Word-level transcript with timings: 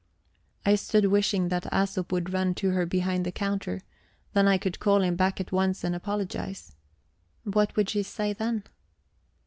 I 0.65 0.73
stood 0.77 1.05
wishing 1.05 1.49
that 1.49 1.65
Æsop 1.65 2.11
would 2.11 2.33
run 2.33 2.55
to 2.55 2.71
her 2.71 2.87
behind 2.87 3.23
the 3.23 3.31
counter 3.31 3.81
then 4.33 4.47
I 4.47 4.57
could 4.57 4.79
call 4.79 5.03
him 5.03 5.15
back 5.15 5.39
at 5.39 5.51
once 5.51 5.83
and 5.83 5.93
apologise. 5.93 6.75
What 7.43 7.75
would 7.75 7.91
she 7.91 8.01
say 8.01 8.33
then? 8.33 8.63